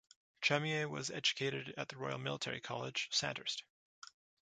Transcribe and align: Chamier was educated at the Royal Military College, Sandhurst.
Chamier 0.41 0.89
was 0.89 1.11
educated 1.11 1.75
at 1.77 1.89
the 1.89 1.95
Royal 1.95 2.17
Military 2.17 2.59
College, 2.59 3.07
Sandhurst. 3.11 3.61